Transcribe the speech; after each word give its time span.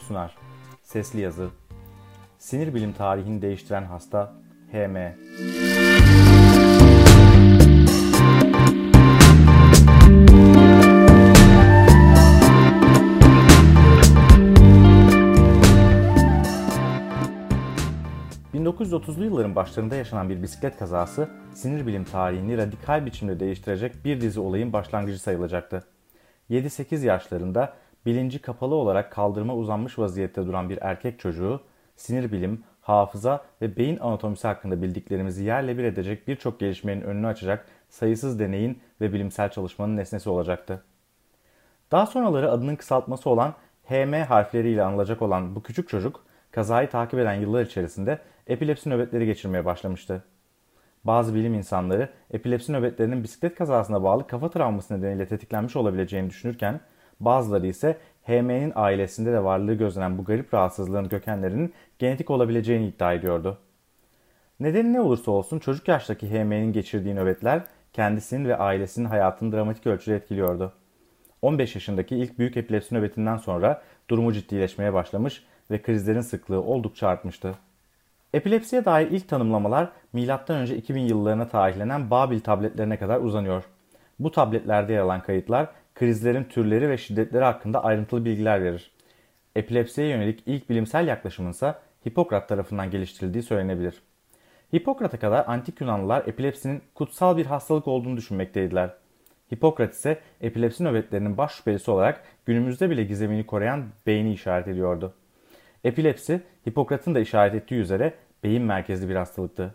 Sunar. 0.00 0.36
Sesli 0.82 1.20
yazı. 1.20 1.50
Sinir 2.38 2.74
bilim 2.74 2.92
tarihini 2.92 3.42
değiştiren 3.42 3.84
hasta 3.84 4.32
HM. 4.72 4.96
1930'lu 18.54 19.24
yılların 19.24 19.56
başlarında 19.56 19.94
yaşanan 19.94 20.28
bir 20.28 20.42
bisiklet 20.42 20.78
kazası 20.78 21.28
sinir 21.54 21.86
bilim 21.86 22.04
tarihini 22.04 22.58
radikal 22.58 23.06
biçimde 23.06 23.40
değiştirecek 23.40 24.04
bir 24.04 24.20
dizi 24.20 24.40
olayın 24.40 24.72
başlangıcı 24.72 25.22
sayılacaktı. 25.22 25.84
7-8 26.50 27.06
yaşlarında 27.06 27.74
bilinci 28.06 28.38
kapalı 28.42 28.74
olarak 28.74 29.12
kaldırıma 29.12 29.54
uzanmış 29.54 29.98
vaziyette 29.98 30.46
duran 30.46 30.70
bir 30.70 30.78
erkek 30.82 31.18
çocuğu 31.18 31.60
sinir 31.96 32.32
bilim, 32.32 32.64
hafıza 32.80 33.44
ve 33.62 33.76
beyin 33.76 33.98
anatomisi 33.98 34.46
hakkında 34.46 34.82
bildiklerimizi 34.82 35.44
yerle 35.44 35.78
bir 35.78 35.84
edecek 35.84 36.28
birçok 36.28 36.60
gelişmenin 36.60 37.00
önünü 37.00 37.26
açacak 37.26 37.66
sayısız 37.88 38.38
deneyin 38.40 38.78
ve 39.00 39.12
bilimsel 39.12 39.50
çalışmanın 39.50 39.96
nesnesi 39.96 40.30
olacaktı. 40.30 40.82
Daha 41.92 42.06
sonraları 42.06 42.50
adının 42.50 42.76
kısaltması 42.76 43.30
olan 43.30 43.54
HM 43.84 44.12
harfleriyle 44.12 44.82
anılacak 44.82 45.22
olan 45.22 45.56
bu 45.56 45.62
küçük 45.62 45.88
çocuk 45.88 46.24
kazayı 46.50 46.90
takip 46.90 47.18
eden 47.18 47.34
yıllar 47.34 47.62
içerisinde 47.62 48.18
epilepsi 48.46 48.90
nöbetleri 48.90 49.26
geçirmeye 49.26 49.64
başlamıştı. 49.64 50.24
Bazı 51.04 51.34
bilim 51.34 51.54
insanları 51.54 52.08
epilepsi 52.30 52.72
nöbetlerinin 52.72 53.22
bisiklet 53.22 53.54
kazasına 53.54 54.02
bağlı 54.02 54.26
kafa 54.26 54.50
travması 54.50 54.98
nedeniyle 54.98 55.26
tetiklenmiş 55.26 55.76
olabileceğini 55.76 56.30
düşünürken 56.30 56.80
bazıları 57.20 57.66
ise 57.66 57.98
HM'nin 58.26 58.72
ailesinde 58.74 59.32
de 59.32 59.44
varlığı 59.44 59.74
gözlenen 59.74 60.18
bu 60.18 60.24
garip 60.24 60.54
rahatsızlığın 60.54 61.08
kökenlerinin 61.08 61.74
genetik 61.98 62.30
olabileceğini 62.30 62.86
iddia 62.86 63.12
ediyordu. 63.12 63.58
Nedeni 64.60 64.92
ne 64.92 65.00
olursa 65.00 65.30
olsun 65.30 65.58
çocuk 65.58 65.88
yaştaki 65.88 66.30
HM'nin 66.30 66.72
geçirdiği 66.72 67.14
nöbetler 67.14 67.62
kendisinin 67.92 68.48
ve 68.48 68.56
ailesinin 68.56 69.08
hayatını 69.08 69.52
dramatik 69.52 69.86
ölçüde 69.86 70.16
etkiliyordu. 70.16 70.72
15 71.42 71.74
yaşındaki 71.74 72.16
ilk 72.16 72.38
büyük 72.38 72.56
epilepsi 72.56 72.94
nöbetinden 72.94 73.36
sonra 73.36 73.82
durumu 74.10 74.32
ciddileşmeye 74.32 74.92
başlamış 74.92 75.44
ve 75.70 75.82
krizlerin 75.82 76.20
sıklığı 76.20 76.62
oldukça 76.62 77.08
artmıştı. 77.08 77.54
Epilepsiye 78.34 78.84
dair 78.84 79.10
ilk 79.10 79.28
tanımlamalar 79.28 79.88
M.Ö. 80.12 80.64
2000 80.64 81.00
yıllarına 81.00 81.48
tarihlenen 81.48 82.10
Babil 82.10 82.40
tabletlerine 82.40 82.96
kadar 82.96 83.20
uzanıyor. 83.20 83.64
Bu 84.18 84.30
tabletlerde 84.30 84.92
yer 84.92 85.00
alan 85.00 85.22
kayıtlar 85.22 85.68
krizlerin 86.00 86.44
türleri 86.44 86.90
ve 86.90 86.98
şiddetleri 86.98 87.44
hakkında 87.44 87.84
ayrıntılı 87.84 88.24
bilgiler 88.24 88.64
verir. 88.64 88.90
Epilepsiye 89.56 90.08
yönelik 90.08 90.42
ilk 90.46 90.70
bilimsel 90.70 91.08
yaklaşımın 91.08 91.50
ise 91.50 91.74
Hipokrat 92.08 92.48
tarafından 92.48 92.90
geliştirildiği 92.90 93.42
söylenebilir. 93.42 94.02
Hipokrat'a 94.74 95.18
kadar 95.18 95.44
antik 95.46 95.80
Yunanlılar 95.80 96.22
epilepsinin 96.26 96.82
kutsal 96.94 97.36
bir 97.36 97.46
hastalık 97.46 97.88
olduğunu 97.88 98.16
düşünmekteydiler. 98.16 98.94
Hipokrat 99.54 99.94
ise 99.94 100.18
epilepsi 100.40 100.84
nöbetlerinin 100.84 101.38
baş 101.38 101.52
şüphelisi 101.52 101.90
olarak 101.90 102.24
günümüzde 102.46 102.90
bile 102.90 103.04
gizemini 103.04 103.46
koruyan 103.46 103.84
beyni 104.06 104.32
işaret 104.32 104.68
ediyordu. 104.68 105.14
Epilepsi, 105.84 106.40
Hipokrat'ın 106.68 107.14
da 107.14 107.20
işaret 107.20 107.54
ettiği 107.54 107.80
üzere 107.80 108.14
beyin 108.44 108.62
merkezli 108.62 109.08
bir 109.08 109.14
hastalıktı. 109.14 109.74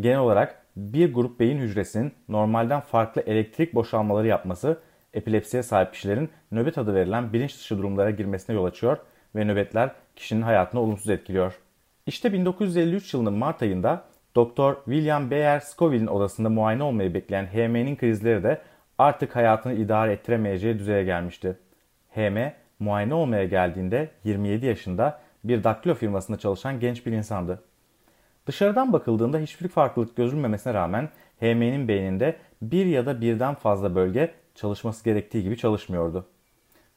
Genel 0.00 0.18
olarak 0.18 0.66
bir 0.76 1.14
grup 1.14 1.40
beyin 1.40 1.58
hücresinin 1.58 2.12
normalden 2.28 2.80
farklı 2.80 3.22
elektrik 3.22 3.74
boşalmaları 3.74 4.26
yapması, 4.26 4.80
epilepsiye 5.16 5.62
sahip 5.62 5.92
kişilerin 5.92 6.30
nöbet 6.52 6.78
adı 6.78 6.94
verilen 6.94 7.32
bilinç 7.32 7.58
dışı 7.58 7.78
durumlara 7.78 8.10
girmesine 8.10 8.56
yol 8.56 8.64
açıyor 8.64 8.98
ve 9.36 9.44
nöbetler 9.44 9.90
kişinin 10.16 10.42
hayatını 10.42 10.80
olumsuz 10.80 11.10
etkiliyor. 11.10 11.58
İşte 12.06 12.32
1953 12.32 13.14
yılının 13.14 13.32
Mart 13.32 13.62
ayında 13.62 14.04
Doktor 14.34 14.76
William 14.84 15.30
Bayer 15.30 15.60
Scoville'in 15.60 16.06
odasında 16.06 16.48
muayene 16.48 16.82
olmayı 16.82 17.14
bekleyen 17.14 17.46
HM'nin 17.46 17.96
krizleri 17.96 18.42
de 18.42 18.60
artık 18.98 19.36
hayatını 19.36 19.74
idare 19.74 20.12
ettiremeyeceği 20.12 20.78
düzeye 20.78 21.04
gelmişti. 21.04 21.56
HM 22.14 22.52
muayene 22.78 23.14
olmaya 23.14 23.44
geldiğinde 23.44 24.10
27 24.24 24.66
yaşında 24.66 25.20
bir 25.44 25.64
daktilo 25.64 25.94
firmasında 25.94 26.38
çalışan 26.38 26.80
genç 26.80 27.06
bir 27.06 27.12
insandı. 27.12 27.62
Dışarıdan 28.46 28.92
bakıldığında 28.92 29.38
hiçbir 29.38 29.68
farklılık 29.68 30.16
gözülmemesine 30.16 30.74
rağmen 30.74 31.08
HM'nin 31.40 31.88
beyninde 31.88 32.36
bir 32.62 32.86
ya 32.86 33.06
da 33.06 33.20
birden 33.20 33.54
fazla 33.54 33.94
bölge 33.94 34.34
çalışması 34.56 35.04
gerektiği 35.04 35.42
gibi 35.42 35.56
çalışmıyordu. 35.56 36.26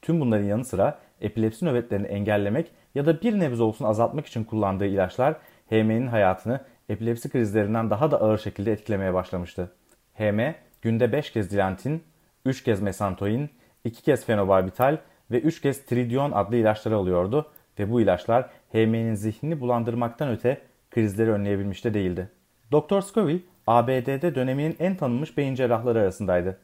Tüm 0.01 0.19
bunların 0.21 0.45
yanı 0.45 0.65
sıra 0.65 0.99
epilepsi 1.21 1.65
nöbetlerini 1.65 2.07
engellemek 2.07 2.71
ya 2.95 3.05
da 3.05 3.21
bir 3.21 3.39
nebze 3.39 3.63
olsun 3.63 3.85
azaltmak 3.85 4.25
için 4.25 4.43
kullandığı 4.43 4.85
ilaçlar 4.85 5.35
HM'nin 5.69 6.07
hayatını 6.07 6.61
epilepsi 6.89 7.29
krizlerinden 7.29 7.89
daha 7.89 8.11
da 8.11 8.21
ağır 8.21 8.37
şekilde 8.37 8.71
etkilemeye 8.71 9.13
başlamıştı. 9.13 9.71
HM 10.13 10.39
günde 10.81 11.11
5 11.11 11.31
kez 11.31 11.51
dilantin, 11.51 12.03
3 12.45 12.63
kez 12.63 12.81
mesantoin, 12.81 13.49
2 13.83 14.03
kez 14.03 14.25
fenobarbital 14.25 14.97
ve 15.31 15.39
3 15.39 15.61
kez 15.61 15.85
tridion 15.85 16.31
adlı 16.31 16.55
ilaçları 16.55 16.95
alıyordu 16.95 17.51
ve 17.79 17.91
bu 17.91 18.01
ilaçlar 18.01 18.49
HM'nin 18.71 19.15
zihnini 19.15 19.59
bulandırmaktan 19.59 20.29
öte 20.29 20.61
krizleri 20.91 21.31
önleyebilmiş 21.31 21.85
de 21.85 21.93
değildi. 21.93 22.29
Dr. 22.71 23.01
Scoville, 23.01 23.41
ABD'de 23.67 24.35
döneminin 24.35 24.75
en 24.79 24.95
tanınmış 24.95 25.37
beyin 25.37 25.55
cerrahları 25.55 25.99
arasındaydı. 25.99 26.59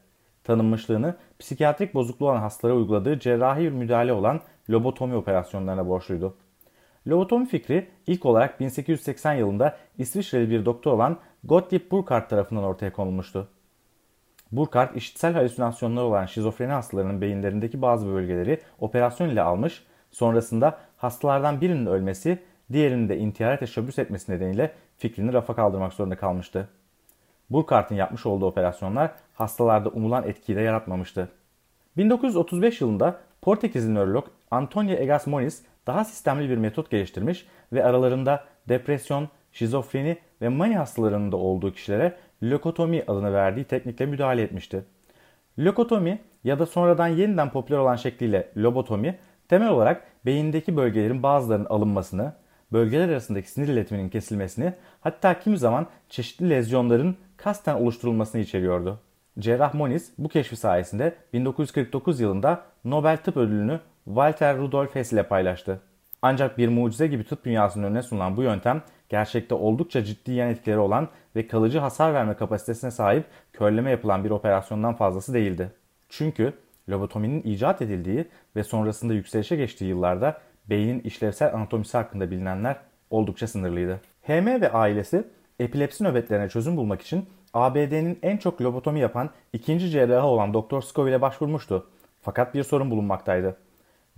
Tanınmışlığını 0.46 1.14
psikiyatrik 1.38 1.94
bozukluğu 1.94 2.30
olan 2.30 2.40
hastalara 2.40 2.76
uyguladığı 2.76 3.18
cerrahi 3.18 3.70
müdahale 3.70 4.12
olan 4.12 4.40
lobotomi 4.70 5.16
operasyonlarına 5.16 5.88
borçluydu. 5.88 6.36
Lobotomi 7.06 7.46
fikri 7.46 7.88
ilk 8.06 8.26
olarak 8.26 8.60
1880 8.60 9.34
yılında 9.34 9.76
İsviçreli 9.98 10.50
bir 10.50 10.64
doktor 10.64 10.92
olan 10.92 11.18
Gottlieb 11.44 11.90
Burckhardt 11.90 12.30
tarafından 12.30 12.64
ortaya 12.64 12.92
konulmuştu. 12.92 13.48
Burckhardt 14.52 14.96
işitsel 14.96 15.32
halüsinasyonları 15.32 16.04
olan 16.04 16.26
şizofreni 16.26 16.72
hastalarının 16.72 17.20
beyinlerindeki 17.20 17.82
bazı 17.82 18.06
bölgeleri 18.06 18.60
operasyon 18.80 19.28
ile 19.28 19.42
almış, 19.42 19.82
sonrasında 20.10 20.78
hastalardan 20.96 21.60
birinin 21.60 21.86
ölmesi, 21.86 22.38
diğerinin 22.72 23.08
de 23.08 23.18
intihara 23.18 23.58
teşebbüs 23.58 23.98
etmesi 23.98 24.32
nedeniyle 24.32 24.72
fikrini 24.98 25.32
rafa 25.32 25.54
kaldırmak 25.54 25.92
zorunda 25.92 26.16
kalmıştı. 26.16 26.68
Burkhart'ın 27.50 27.94
yapmış 27.94 28.26
olduğu 28.26 28.46
operasyonlar 28.46 29.10
hastalarda 29.34 29.88
umulan 29.88 30.28
etkiyi 30.28 30.56
de 30.56 30.60
yaratmamıştı. 30.60 31.28
1935 31.96 32.80
yılında 32.80 33.20
Portekizli 33.42 33.94
nörolog 33.94 34.26
Antonio 34.50 34.92
Egas 34.92 35.26
Moniz 35.26 35.62
daha 35.86 36.04
sistemli 36.04 36.50
bir 36.50 36.56
metot 36.56 36.90
geliştirmiş 36.90 37.46
ve 37.72 37.84
aralarında 37.84 38.44
depresyon, 38.68 39.28
şizofreni 39.52 40.16
ve 40.42 40.48
mani 40.48 40.76
hastalarının 40.76 41.32
da 41.32 41.36
olduğu 41.36 41.72
kişilere 41.72 42.16
lökotomi 42.42 43.04
adını 43.06 43.32
verdiği 43.32 43.64
teknikle 43.64 44.06
müdahale 44.06 44.42
etmişti. 44.42 44.84
Lökotomi 45.58 46.20
ya 46.44 46.58
da 46.58 46.66
sonradan 46.66 47.08
yeniden 47.08 47.50
popüler 47.50 47.78
olan 47.78 47.96
şekliyle 47.96 48.52
lobotomi 48.56 49.18
temel 49.48 49.68
olarak 49.68 50.02
beyindeki 50.26 50.76
bölgelerin 50.76 51.22
bazılarının 51.22 51.64
alınmasını, 51.64 52.32
bölgeler 52.72 53.08
arasındaki 53.08 53.50
sinir 53.50 53.68
iletiminin 53.68 54.08
kesilmesini 54.08 54.72
hatta 55.00 55.38
kimi 55.38 55.58
zaman 55.58 55.86
çeşitli 56.08 56.50
lezyonların 56.50 57.16
kasten 57.36 57.74
oluşturulmasını 57.74 58.40
içeriyordu. 58.40 59.00
Cerrah 59.38 59.74
Moniz 59.74 60.12
bu 60.18 60.28
keşfi 60.28 60.56
sayesinde 60.56 61.14
1949 61.32 62.20
yılında 62.20 62.62
Nobel 62.84 63.16
Tıp 63.16 63.36
Ödülünü 63.36 63.80
Walter 64.04 64.58
Rudolf 64.58 64.94
Hess 64.94 65.12
ile 65.12 65.22
paylaştı. 65.22 65.80
Ancak 66.22 66.58
bir 66.58 66.68
mucize 66.68 67.06
gibi 67.06 67.24
tıp 67.24 67.44
dünyasının 67.44 67.84
önüne 67.84 68.02
sunulan 68.02 68.36
bu 68.36 68.42
yöntem 68.42 68.82
gerçekte 69.08 69.54
oldukça 69.54 70.04
ciddi 70.04 70.32
yan 70.32 70.48
etkileri 70.48 70.78
olan 70.78 71.08
ve 71.36 71.46
kalıcı 71.46 71.78
hasar 71.78 72.14
verme 72.14 72.34
kapasitesine 72.34 72.90
sahip 72.90 73.24
körleme 73.52 73.90
yapılan 73.90 74.24
bir 74.24 74.30
operasyondan 74.30 74.94
fazlası 74.94 75.34
değildi. 75.34 75.72
Çünkü 76.08 76.52
lobotominin 76.88 77.42
icat 77.42 77.82
edildiği 77.82 78.24
ve 78.56 78.64
sonrasında 78.64 79.14
yükselişe 79.14 79.56
geçtiği 79.56 79.84
yıllarda 79.84 80.38
beynin 80.70 81.00
işlevsel 81.00 81.54
anatomisi 81.54 81.96
hakkında 81.96 82.30
bilinenler 82.30 82.76
oldukça 83.10 83.46
sınırlıydı. 83.46 84.00
HM 84.22 84.46
ve 84.46 84.72
ailesi 84.72 85.24
epilepsi 85.60 86.04
nöbetlerine 86.04 86.48
çözüm 86.48 86.76
bulmak 86.76 87.02
için 87.02 87.26
ABD'nin 87.54 88.18
en 88.22 88.36
çok 88.36 88.62
lobotomi 88.62 89.00
yapan 89.00 89.30
ikinci 89.52 89.90
cerrahı 89.90 90.26
olan 90.26 90.54
Dr. 90.54 90.80
Scoville'e 90.80 91.20
başvurmuştu. 91.20 91.86
Fakat 92.22 92.54
bir 92.54 92.62
sorun 92.62 92.90
bulunmaktaydı. 92.90 93.56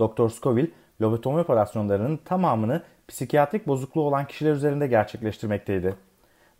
Dr. 0.00 0.28
Scoville, 0.28 0.70
lobotomi 1.00 1.40
operasyonlarının 1.40 2.16
tamamını 2.16 2.82
psikiyatrik 3.08 3.66
bozukluğu 3.66 4.02
olan 4.02 4.26
kişiler 4.26 4.52
üzerinde 4.52 4.86
gerçekleştirmekteydi. 4.86 5.94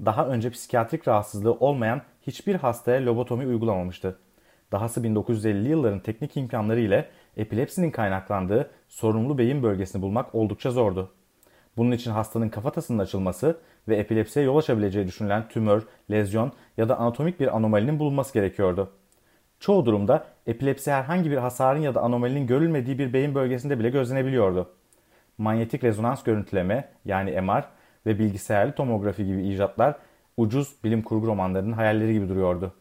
Daha 0.04 0.26
önce 0.26 0.50
psikiyatrik 0.50 1.08
rahatsızlığı 1.08 1.52
olmayan 1.52 2.02
hiçbir 2.22 2.54
hastaya 2.54 3.06
lobotomi 3.06 3.46
uygulamamıştı. 3.46 4.18
Dahası 4.72 5.00
1950'li 5.00 5.68
yılların 5.68 6.00
teknik 6.00 6.36
imkanları 6.36 6.80
ile 6.80 7.08
epilepsinin 7.36 7.90
kaynaklandığı 7.90 8.70
sorumlu 8.88 9.38
beyin 9.38 9.62
bölgesini 9.62 10.02
bulmak 10.02 10.34
oldukça 10.34 10.70
zordu. 10.70 11.12
Bunun 11.78 11.92
için 11.92 12.10
hastanın 12.10 12.48
kafatasının 12.48 12.98
açılması 12.98 13.58
ve 13.88 13.96
epilepsiye 13.96 14.44
yol 14.44 14.56
açabileceği 14.56 15.06
düşünülen 15.06 15.48
tümör, 15.48 15.82
lezyon 16.10 16.52
ya 16.76 16.88
da 16.88 16.98
anatomik 16.98 17.40
bir 17.40 17.56
anomalinin 17.56 17.98
bulunması 17.98 18.34
gerekiyordu. 18.34 18.90
Çoğu 19.60 19.86
durumda 19.86 20.24
epilepsi 20.46 20.92
herhangi 20.92 21.30
bir 21.30 21.36
hasarın 21.36 21.80
ya 21.80 21.94
da 21.94 22.00
anomalinin 22.00 22.46
görülmediği 22.46 22.98
bir 22.98 23.12
beyin 23.12 23.34
bölgesinde 23.34 23.78
bile 23.78 23.90
gözlenebiliyordu. 23.90 24.70
manyetik 25.38 25.84
rezonans 25.84 26.22
görüntüleme 26.22 26.88
yani 27.04 27.40
MR 27.40 27.64
ve 28.06 28.18
bilgisayarlı 28.18 28.72
tomografi 28.72 29.26
gibi 29.26 29.48
icatlar 29.48 29.94
ucuz 30.36 30.74
bilim 30.84 31.02
kurgu 31.02 31.26
romanlarının 31.26 31.72
hayalleri 31.72 32.12
gibi 32.12 32.28
duruyordu. 32.28 32.72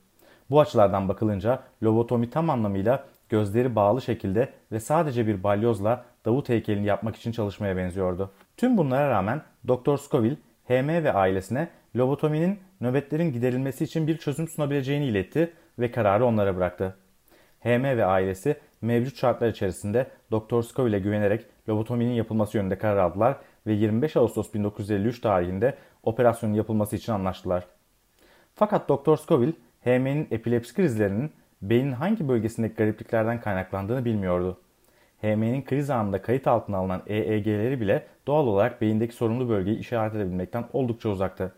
Bu 0.50 0.60
açılardan 0.60 1.10
bakılınca 1.10 1.60
lobotomi 1.84 2.30
tam 2.30 2.50
anlamıyla 2.50 3.04
gözleri 3.30 3.76
bağlı 3.76 4.02
şekilde 4.02 4.50
ve 4.72 4.80
sadece 4.80 5.28
bir 5.28 5.44
balyozla 5.44 6.06
Davut 6.28 6.50
heykelini 6.50 6.86
yapmak 6.86 7.16
için 7.16 7.32
çalışmaya 7.32 7.78
benziyordu. 7.78 8.32
Tüm 8.58 8.78
bunlara 8.78 9.10
rağmen 9.10 9.42
Dr. 9.68 9.98
Scoville, 9.98 10.38
HM 10.68 10.88
ve 10.88 11.14
ailesine 11.14 11.68
lobotominin 11.96 12.60
nöbetlerin 12.82 13.32
giderilmesi 13.34 13.84
için 13.84 14.08
bir 14.08 14.18
çözüm 14.18 14.48
sunabileceğini 14.48 15.06
iletti 15.06 15.54
ve 15.80 15.92
kararı 15.92 16.26
onlara 16.26 16.56
bıraktı. 16.56 16.98
HM 17.60 17.84
ve 17.84 18.06
ailesi 18.06 18.56
mevcut 18.82 19.18
şartlar 19.18 19.48
içerisinde 19.48 20.08
Dr. 20.32 20.62
Scoville'e 20.62 21.00
güvenerek 21.00 21.46
lobotominin 21.70 22.14
yapılması 22.14 22.58
yönünde 22.58 22.78
karar 22.78 22.98
aldılar 22.98 23.38
ve 23.68 23.74
25 23.74 24.18
Ağustos 24.18 24.54
1953 24.54 25.22
tarihinde 25.22 25.78
operasyonun 26.04 26.54
yapılması 26.54 26.96
için 26.96 27.12
anlaştılar. 27.12 27.68
Fakat 28.56 28.90
Dr. 28.90 29.16
Scoville, 29.16 29.54
HM'nin 29.84 30.28
epilepsi 30.32 30.74
krizlerinin 30.74 31.32
beynin 31.62 31.92
hangi 31.92 32.28
bölgesindeki 32.28 32.76
garipliklerden 32.76 33.42
kaynaklandığını 33.42 34.06
bilmiyordu. 34.06 34.62
HM'nin 35.22 35.66
kriz 35.66 35.90
anında 35.90 36.22
kayıt 36.22 36.48
altına 36.48 36.78
alınan 36.78 37.02
EEG'leri 37.08 37.82
bile 37.82 38.08
doğal 38.28 38.48
olarak 38.48 38.82
beyindeki 38.82 39.16
sorunlu 39.16 39.50
bölgeyi 39.50 39.78
işaret 39.78 40.16
edebilmekten 40.16 40.66
oldukça 40.74 41.10
uzaktı. 41.10 41.52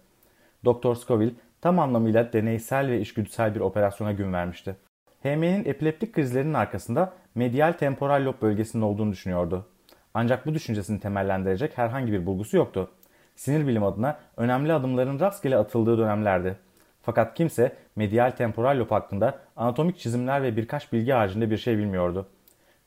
Dr. 0.66 0.96
Scoville 0.96 1.34
tam 1.62 1.80
anlamıyla 1.80 2.34
deneysel 2.34 2.88
ve 2.88 3.00
işgüdüsel 3.00 3.56
bir 3.56 3.60
operasyona 3.60 4.12
gün 4.12 4.34
vermişti. 4.34 4.76
HM'nin 5.24 5.66
epileptik 5.66 6.14
krizlerinin 6.14 6.54
arkasında 6.54 7.14
medial 7.36 7.72
temporal 7.72 8.26
lob 8.26 8.42
bölgesinin 8.42 8.84
olduğunu 8.84 9.12
düşünüyordu. 9.12 9.66
Ancak 10.14 10.46
bu 10.46 10.54
düşüncesini 10.54 11.00
temellendirecek 11.00 11.78
herhangi 11.78 12.12
bir 12.12 12.26
bulgusu 12.26 12.58
yoktu. 12.58 12.92
Sinir 13.36 13.68
bilim 13.68 13.84
adına 13.84 14.20
önemli 14.38 14.74
adımların 14.74 15.20
rastgele 15.20 15.58
atıldığı 15.58 15.98
dönemlerdi. 15.98 16.56
Fakat 17.02 17.34
kimse 17.34 17.76
medial 17.96 18.32
temporal 18.32 18.80
lob 18.80 18.92
hakkında 18.92 19.40
anatomik 19.56 20.00
çizimler 20.00 20.44
ve 20.44 20.58
birkaç 20.58 20.94
bilgi 20.94 21.12
haricinde 21.12 21.52
bir 21.52 21.58
şey 21.58 21.78
bilmiyordu. 21.78 22.28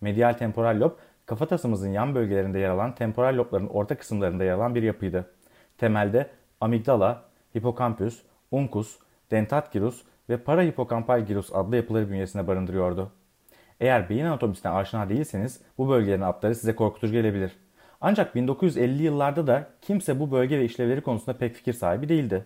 Medial 0.02 0.32
temporal 0.32 0.80
lob, 0.80 0.92
kafatasımızın 1.26 1.88
yan 1.88 2.14
bölgelerinde 2.14 2.58
yer 2.58 2.68
alan 2.68 2.94
temporal 2.94 3.36
lobların 3.36 3.66
orta 3.66 3.98
kısımlarında 3.98 4.44
yer 4.44 4.52
alan 4.52 4.74
bir 4.74 4.82
yapıydı. 4.82 5.30
Temelde 5.78 6.30
amigdala, 6.60 7.22
hipokampüs, 7.56 8.22
uncus, 8.50 8.98
dentat 9.30 9.72
gyrus 9.72 10.02
ve 10.28 10.36
parahipokampal 10.36 11.20
gyrus 11.20 11.52
adlı 11.52 11.76
yapıları 11.76 12.10
bünyesine 12.10 12.46
barındırıyordu. 12.46 13.12
Eğer 13.80 14.08
beyin 14.08 14.24
anatomisine 14.24 14.72
aşina 14.72 15.08
değilseniz 15.08 15.60
bu 15.78 15.88
bölgelerin 15.88 16.20
adları 16.20 16.54
size 16.54 16.74
korkutucu 16.74 17.12
gelebilir. 17.12 17.52
Ancak 18.00 18.34
1950'li 18.36 19.02
yıllarda 19.02 19.46
da 19.46 19.68
kimse 19.80 20.20
bu 20.20 20.30
bölge 20.30 20.58
ve 20.58 20.64
işlevleri 20.64 21.00
konusunda 21.00 21.38
pek 21.38 21.54
fikir 21.54 21.72
sahibi 21.72 22.08
değildi. 22.08 22.44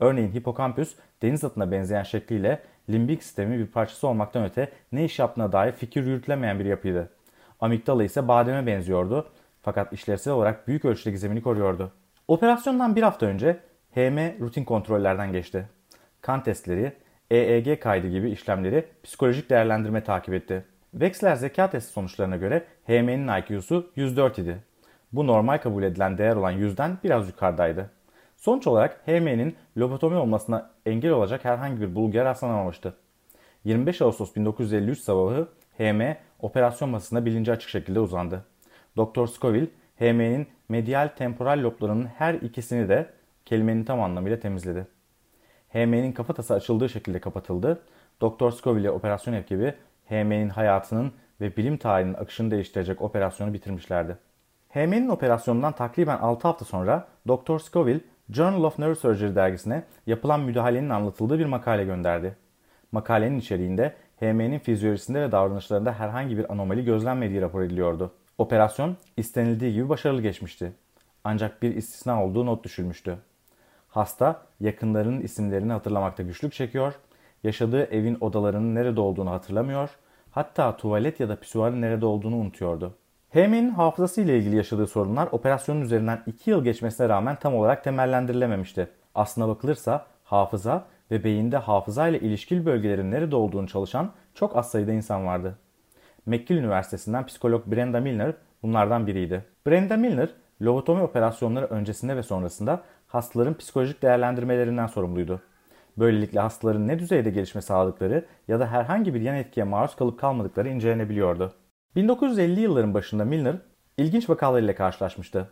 Örneğin 0.00 0.34
hipokampüs 0.34 0.94
deniz 1.22 1.44
atına 1.44 1.70
benzeyen 1.70 2.02
şekliyle 2.02 2.62
limbik 2.92 3.22
sistemi 3.22 3.58
bir 3.58 3.66
parçası 3.66 4.08
olmaktan 4.08 4.44
öte 4.44 4.68
ne 4.92 5.04
iş 5.04 5.18
yaptığına 5.18 5.52
dair 5.52 5.72
fikir 5.72 6.06
yürütülemeyen 6.06 6.58
bir 6.58 6.64
yapıydı. 6.64 7.10
Amigdala 7.60 8.04
ise 8.04 8.28
bademe 8.28 8.66
benziyordu 8.66 9.26
fakat 9.62 9.92
işlevsel 9.92 10.34
olarak 10.34 10.68
büyük 10.68 10.84
ölçüde 10.84 11.10
gizemini 11.10 11.42
koruyordu. 11.42 11.92
Operasyondan 12.28 12.96
bir 12.96 13.02
hafta 13.02 13.26
önce 13.26 13.60
HM 13.94 14.40
rutin 14.40 14.64
kontrollerden 14.64 15.32
geçti. 15.32 15.68
Kan 16.20 16.42
testleri, 16.42 16.92
EEG 17.30 17.80
kaydı 17.80 18.08
gibi 18.08 18.30
işlemleri 18.30 18.86
psikolojik 19.02 19.50
değerlendirme 19.50 20.04
takip 20.04 20.34
etti. 20.34 20.64
Wexler 20.90 21.36
zeka 21.36 21.70
testi 21.70 21.92
sonuçlarına 21.92 22.36
göre 22.36 22.64
HM'nin 22.86 23.28
IQ'su 23.28 23.90
104 23.96 24.38
idi. 24.38 24.58
Bu 25.12 25.26
normal 25.26 25.58
kabul 25.58 25.82
edilen 25.82 26.18
değer 26.18 26.36
olan 26.36 26.52
100'den 26.52 26.98
biraz 27.04 27.28
yukarıdaydı. 27.28 27.90
Sonuç 28.40 28.66
olarak 28.66 29.00
HM'nin 29.06 29.56
lobotomi 29.76 30.16
olmasına 30.16 30.70
engel 30.86 31.10
olacak 31.10 31.44
herhangi 31.44 31.80
bir 31.80 31.94
bulguya 31.94 32.24
rastlanamamıştı. 32.24 32.94
25 33.64 34.02
Ağustos 34.02 34.36
1953 34.36 34.98
sabahı 34.98 35.48
HM 35.78 36.16
operasyon 36.40 36.90
masasında 36.90 37.26
bilinci 37.26 37.52
açık 37.52 37.70
şekilde 37.70 38.00
uzandı. 38.00 38.44
Dr. 38.96 39.26
Scoville, 39.26 39.66
HM'nin 39.98 40.46
medial 40.68 41.08
temporal 41.16 41.62
loblarının 41.62 42.06
her 42.06 42.34
ikisini 42.34 42.88
de 42.88 43.10
kelimenin 43.44 43.84
tam 43.84 44.00
anlamıyla 44.00 44.40
temizledi. 44.40 44.86
HM'nin 45.72 46.12
kafatası 46.12 46.54
açıldığı 46.54 46.88
şekilde 46.88 47.20
kapatıldı. 47.20 47.82
Dr. 48.22 48.50
Scoville 48.50 48.90
operasyon 48.90 49.34
ekibi 49.34 49.74
HM'nin 50.08 50.48
hayatının 50.48 51.12
ve 51.40 51.56
bilim 51.56 51.76
tarihinin 51.76 52.14
akışını 52.14 52.50
değiştirecek 52.50 53.02
operasyonu 53.02 53.52
bitirmişlerdi. 53.52 54.16
HM'nin 54.68 55.08
operasyonundan 55.08 55.72
takriben 55.72 56.18
6 56.18 56.48
hafta 56.48 56.64
sonra 56.64 57.08
Dr. 57.28 57.58
Scoville 57.58 58.00
Journal 58.32 58.64
of 58.64 58.78
Neurosurgery 58.78 59.34
dergisine 59.34 59.84
yapılan 60.06 60.40
müdahalenin 60.40 60.90
anlatıldığı 60.90 61.38
bir 61.38 61.46
makale 61.46 61.84
gönderdi. 61.84 62.36
Makalenin 62.92 63.38
içeriğinde 63.38 63.94
HM'nin 64.20 64.58
fizyolojisinde 64.58 65.22
ve 65.22 65.32
davranışlarında 65.32 65.92
herhangi 65.92 66.38
bir 66.38 66.52
anomali 66.52 66.84
gözlenmediği 66.84 67.40
rapor 67.40 67.62
ediliyordu. 67.62 68.12
Operasyon 68.38 68.96
istenildiği 69.16 69.72
gibi 69.72 69.88
başarılı 69.88 70.22
geçmişti. 70.22 70.72
Ancak 71.24 71.62
bir 71.62 71.76
istisna 71.76 72.24
olduğu 72.24 72.46
not 72.46 72.64
düşülmüştü. 72.64 73.18
Hasta 73.88 74.42
yakınlarının 74.60 75.20
isimlerini 75.20 75.72
hatırlamakta 75.72 76.22
güçlük 76.22 76.52
çekiyor, 76.52 76.94
yaşadığı 77.44 77.84
evin 77.84 78.18
odalarının 78.20 78.74
nerede 78.74 79.00
olduğunu 79.00 79.30
hatırlamıyor, 79.30 79.90
hatta 80.30 80.76
tuvalet 80.76 81.20
ya 81.20 81.28
da 81.28 81.36
pisuarın 81.36 81.82
nerede 81.82 82.06
olduğunu 82.06 82.36
unutuyordu. 82.36 82.94
HM'nin 83.34 83.70
hafızası 83.70 84.20
ile 84.20 84.38
ilgili 84.38 84.56
yaşadığı 84.56 84.86
sorunlar 84.86 85.28
operasyonun 85.32 85.80
üzerinden 85.80 86.22
2 86.26 86.50
yıl 86.50 86.64
geçmesine 86.64 87.08
rağmen 87.08 87.36
tam 87.36 87.54
olarak 87.54 87.84
temellendirilememişti. 87.84 88.88
Aslına 89.14 89.48
bakılırsa 89.48 90.06
hafıza 90.24 90.84
ve 91.10 91.24
beyinde 91.24 91.56
hafıza 91.56 92.08
ile 92.08 92.20
ilişkili 92.20 92.66
bölgelerin 92.66 93.10
nerede 93.10 93.36
olduğunu 93.36 93.68
çalışan 93.68 94.10
çok 94.34 94.56
az 94.56 94.70
sayıda 94.70 94.92
insan 94.92 95.26
vardı. 95.26 95.58
McGill 96.26 96.56
Üniversitesi'nden 96.56 97.26
psikolog 97.26 97.66
Brenda 97.66 98.00
Milner 98.00 98.34
bunlardan 98.62 99.06
biriydi. 99.06 99.44
Brenda 99.66 99.96
Milner, 99.96 100.28
lobotomi 100.62 101.02
operasyonları 101.02 101.66
öncesinde 101.66 102.16
ve 102.16 102.22
sonrasında 102.22 102.82
hastaların 103.06 103.54
psikolojik 103.54 104.02
değerlendirmelerinden 104.02 104.86
sorumluydu. 104.86 105.40
Böylelikle 105.98 106.40
hastaların 106.40 106.88
ne 106.88 106.98
düzeyde 106.98 107.30
gelişme 107.30 107.62
sağladıkları 107.62 108.24
ya 108.48 108.60
da 108.60 108.66
herhangi 108.66 109.14
bir 109.14 109.20
yan 109.20 109.36
etkiye 109.36 109.64
maruz 109.64 109.96
kalıp 109.96 110.20
kalmadıkları 110.20 110.68
incelenebiliyordu. 110.68 111.52
1950 111.96 112.60
yılların 112.60 112.94
başında 112.94 113.24
Milner 113.24 113.56
ilginç 113.96 114.30
vakalarıyla 114.30 114.74
karşılaşmıştı. 114.74 115.50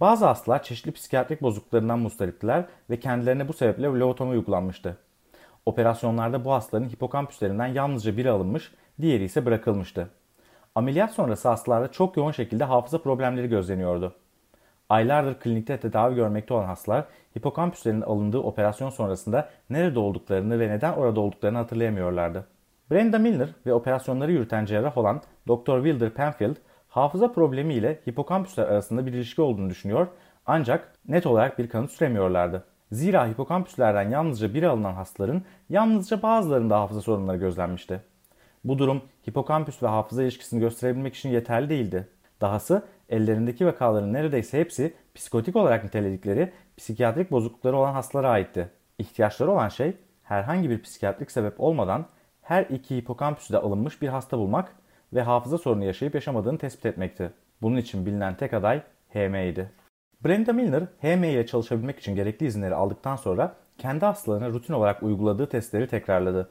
Bazı 0.00 0.26
hastalar 0.26 0.62
çeşitli 0.62 0.92
psikiyatrik 0.92 1.42
bozukluklarından 1.42 1.98
mustariptiler 1.98 2.64
ve 2.90 3.00
kendilerine 3.00 3.48
bu 3.48 3.52
sebeple 3.52 3.86
lobotomi 3.86 4.30
uygulanmıştı. 4.30 4.96
Operasyonlarda 5.66 6.44
bu 6.44 6.52
hastaların 6.52 6.88
hipokampüslerinden 6.88 7.66
yalnızca 7.66 8.16
biri 8.16 8.30
alınmış, 8.30 8.72
diğeri 9.00 9.24
ise 9.24 9.46
bırakılmıştı. 9.46 10.08
Ameliyat 10.74 11.12
sonrası 11.12 11.48
hastalarda 11.48 11.92
çok 11.92 12.16
yoğun 12.16 12.32
şekilde 12.32 12.64
hafıza 12.64 13.02
problemleri 13.02 13.48
gözleniyordu. 13.48 14.14
Aylardır 14.88 15.40
klinikte 15.40 15.80
tedavi 15.80 16.14
görmekte 16.14 16.54
olan 16.54 16.66
hastalar 16.66 17.04
hipokampüslerin 17.38 18.00
alındığı 18.00 18.38
operasyon 18.38 18.90
sonrasında 18.90 19.50
nerede 19.70 19.98
olduklarını 19.98 20.60
ve 20.60 20.68
neden 20.68 20.92
orada 20.92 21.20
olduklarını 21.20 21.58
hatırlayamıyorlardı. 21.58 22.46
Brenda 22.90 23.18
Milner 23.18 23.48
ve 23.66 23.74
operasyonları 23.74 24.32
yürüten 24.32 24.64
cerrah 24.64 24.98
olan 24.98 25.22
Dr. 25.48 25.84
Wilder 25.84 26.10
Penfield 26.10 26.56
hafıza 26.88 27.32
problemi 27.32 27.74
ile 27.74 28.00
hipokampüsler 28.08 28.66
arasında 28.66 29.06
bir 29.06 29.12
ilişki 29.12 29.42
olduğunu 29.42 29.70
düşünüyor 29.70 30.06
ancak 30.46 30.92
net 31.08 31.26
olarak 31.26 31.58
bir 31.58 31.68
kanıt 31.68 31.90
süremiyorlardı. 31.90 32.64
Zira 32.92 33.28
hipokampüslerden 33.28 34.10
yalnızca 34.10 34.54
biri 34.54 34.68
alınan 34.68 34.94
hastaların 34.94 35.42
yalnızca 35.68 36.22
bazılarında 36.22 36.80
hafıza 36.80 37.00
sorunları 37.00 37.36
gözlenmişti. 37.36 38.00
Bu 38.64 38.78
durum 38.78 39.02
hipokampüs 39.28 39.82
ve 39.82 39.86
hafıza 39.86 40.22
ilişkisini 40.22 40.60
gösterebilmek 40.60 41.14
için 41.14 41.28
yeterli 41.28 41.68
değildi. 41.68 42.08
Dahası 42.40 42.82
ellerindeki 43.08 43.66
vakaların 43.66 44.12
neredeyse 44.12 44.60
hepsi 44.60 44.94
psikotik 45.14 45.56
olarak 45.56 45.84
niteledikleri 45.84 46.52
psikiyatrik 46.76 47.30
bozuklukları 47.30 47.76
olan 47.76 47.92
hastalara 47.92 48.30
aitti. 48.30 48.70
İhtiyaçları 48.98 49.50
olan 49.50 49.68
şey 49.68 49.96
herhangi 50.22 50.70
bir 50.70 50.82
psikiyatrik 50.82 51.30
sebep 51.30 51.60
olmadan 51.60 52.06
her 52.48 52.62
iki 52.62 52.96
hipokampüsü 52.96 53.52
de 53.52 53.58
alınmış 53.58 54.02
bir 54.02 54.08
hasta 54.08 54.38
bulmak 54.38 54.72
ve 55.12 55.22
hafıza 55.22 55.58
sorunu 55.58 55.84
yaşayıp 55.84 56.14
yaşamadığını 56.14 56.58
tespit 56.58 56.86
etmekti. 56.86 57.30
Bunun 57.62 57.76
için 57.76 58.06
bilinen 58.06 58.36
tek 58.36 58.54
aday 58.54 58.82
HM 59.12 59.34
idi. 59.34 59.70
Brenda 60.24 60.52
Milner, 60.52 60.82
HM 61.02 61.24
ile 61.24 61.46
çalışabilmek 61.46 61.98
için 61.98 62.14
gerekli 62.16 62.46
izinleri 62.46 62.74
aldıktan 62.74 63.16
sonra 63.16 63.56
kendi 63.78 64.04
hastalarına 64.04 64.48
rutin 64.48 64.74
olarak 64.74 65.02
uyguladığı 65.02 65.48
testleri 65.48 65.88
tekrarladı. 65.88 66.50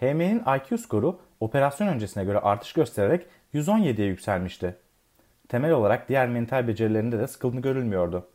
HM'nin 0.00 0.42
IQ 0.56 0.78
skoru 0.78 1.18
operasyon 1.40 1.88
öncesine 1.88 2.24
göre 2.24 2.38
artış 2.38 2.72
göstererek 2.72 3.26
117'ye 3.54 4.06
yükselmişti. 4.06 4.76
Temel 5.48 5.72
olarak 5.72 6.08
diğer 6.08 6.28
mental 6.28 6.68
becerilerinde 6.68 7.18
de 7.18 7.26
sıkıntı 7.26 7.60
görülmüyordu. 7.60 8.26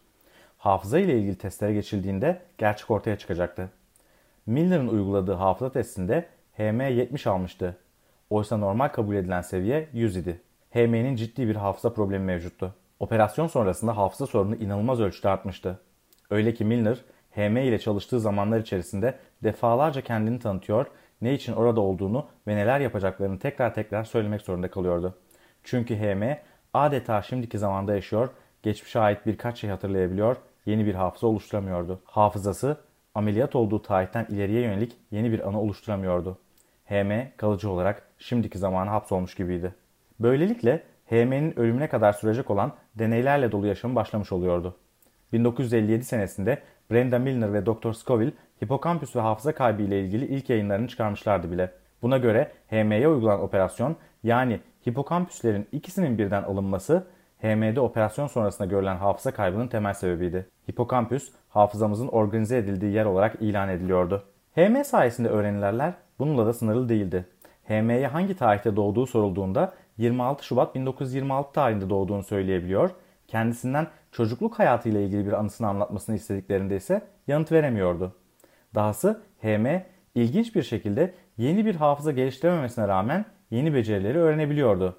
Hafıza 0.57 0.99
ile 0.99 1.19
ilgili 1.19 1.37
testlere 1.37 1.73
geçildiğinde 1.73 2.41
gerçek 2.57 2.91
ortaya 2.91 3.17
çıkacaktı. 3.17 3.69
Milner'ın 4.45 4.87
uyguladığı 4.87 5.33
hafıza 5.33 5.71
testinde 5.71 6.36
HM 6.57 6.81
70 6.81 7.27
almıştı. 7.27 7.77
Oysa 8.29 8.57
normal 8.57 8.87
kabul 8.87 9.15
edilen 9.15 9.41
seviye 9.41 9.89
100 9.93 10.17
idi. 10.17 10.41
HM'nin 10.71 11.15
ciddi 11.15 11.47
bir 11.47 11.55
hafıza 11.55 11.93
problemi 11.93 12.25
mevcuttu. 12.25 12.73
Operasyon 12.99 13.47
sonrasında 13.47 13.97
hafıza 13.97 14.27
sorunu 14.27 14.55
inanılmaz 14.55 15.01
ölçüde 15.01 15.29
artmıştı. 15.29 15.79
Öyle 16.29 16.53
ki 16.53 16.65
Milner, 16.65 16.97
HM 17.31 17.57
ile 17.57 17.79
çalıştığı 17.79 18.19
zamanlar 18.19 18.59
içerisinde 18.59 19.19
defalarca 19.43 20.01
kendini 20.01 20.39
tanıtıyor, 20.39 20.85
ne 21.21 21.33
için 21.33 21.53
orada 21.53 21.81
olduğunu 21.81 22.25
ve 22.47 22.55
neler 22.55 22.79
yapacaklarını 22.79 23.39
tekrar 23.39 23.73
tekrar 23.73 24.03
söylemek 24.03 24.41
zorunda 24.41 24.71
kalıyordu. 24.71 25.17
Çünkü 25.63 25.95
HM 25.95 26.23
adeta 26.73 27.21
şimdiki 27.21 27.59
zamanda 27.59 27.95
yaşıyor, 27.95 28.29
geçmişe 28.63 28.99
ait 28.99 29.25
birkaç 29.25 29.59
şey 29.59 29.69
hatırlayabiliyor, 29.69 30.37
yeni 30.65 30.85
bir 30.85 30.95
hafıza 30.95 31.27
oluşturamıyordu. 31.27 32.01
Hafızası 32.05 32.77
ameliyat 33.15 33.55
olduğu 33.55 33.81
tarihten 33.81 34.25
ileriye 34.29 34.61
yönelik 34.61 34.97
yeni 35.11 35.31
bir 35.31 35.47
anı 35.47 35.61
oluşturamıyordu. 35.61 36.37
HM 36.89 37.11
kalıcı 37.37 37.69
olarak 37.69 38.07
şimdiki 38.17 38.57
zamana 38.57 38.91
hapsolmuş 38.91 39.35
gibiydi. 39.35 39.73
Böylelikle 40.19 40.83
HM'nin 41.09 41.59
ölümüne 41.59 41.89
kadar 41.89 42.13
sürecek 42.13 42.51
olan 42.51 42.73
deneylerle 42.95 43.51
dolu 43.51 43.67
yaşamı 43.67 43.95
başlamış 43.95 44.31
oluyordu. 44.31 44.77
1957 45.33 46.03
senesinde 46.03 46.61
Brenda 46.91 47.19
Milner 47.19 47.53
ve 47.53 47.65
Dr. 47.65 47.93
Scoville 47.93 48.33
hipokampüs 48.63 49.15
ve 49.15 49.19
hafıza 49.19 49.55
kaybı 49.55 49.81
ile 49.81 50.01
ilgili 50.01 50.25
ilk 50.25 50.49
yayınlarını 50.49 50.87
çıkarmışlardı 50.87 51.51
bile. 51.51 51.71
Buna 52.01 52.17
göre 52.17 52.51
HM'ye 52.69 53.07
uygulanan 53.07 53.41
operasyon 53.41 53.95
yani 54.23 54.59
hipokampüslerin 54.87 55.67
ikisinin 55.71 56.17
birden 56.17 56.43
alınması 56.43 57.07
HM'de 57.41 57.79
operasyon 57.79 58.27
sonrasında 58.27 58.67
görülen 58.67 58.97
hafıza 58.97 59.31
kaybının 59.31 59.67
temel 59.67 59.93
sebebiydi. 59.93 60.49
Hipokampüs 60.69 61.31
hafızamızın 61.49 62.07
organize 62.07 62.57
edildiği 62.57 62.93
yer 62.93 63.05
olarak 63.05 63.41
ilan 63.41 63.69
ediliyordu. 63.69 64.23
HM 64.57 64.83
sayesinde 64.83 65.29
öğrenilerler 65.29 65.93
bununla 66.19 66.45
da 66.45 66.53
sınırlı 66.53 66.89
değildi. 66.89 67.25
HM'ye 67.67 68.07
hangi 68.07 68.35
tarihte 68.35 68.75
doğduğu 68.75 69.05
sorulduğunda 69.05 69.73
26 69.97 70.45
Şubat 70.45 70.75
1926 70.75 71.53
tarihinde 71.53 71.89
doğduğunu 71.89 72.23
söyleyebiliyor. 72.23 72.89
Kendisinden 73.27 73.87
çocukluk 74.11 74.59
hayatıyla 74.59 74.99
ilgili 74.99 75.25
bir 75.25 75.31
anısını 75.31 75.67
anlatmasını 75.67 76.15
istediklerinde 76.15 76.75
ise 76.75 77.01
yanıt 77.27 77.51
veremiyordu. 77.51 78.15
Dahası 78.75 79.21
HM 79.41 79.67
ilginç 80.15 80.55
bir 80.55 80.63
şekilde 80.63 81.13
yeni 81.37 81.65
bir 81.65 81.75
hafıza 81.75 82.11
geliştirememesine 82.11 82.87
rağmen 82.87 83.25
yeni 83.51 83.73
becerileri 83.73 84.17
öğrenebiliyordu. 84.17 84.97